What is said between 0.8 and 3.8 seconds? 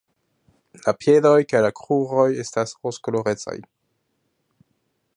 La piedoj kaj la kruroj estas rozkolorecaj.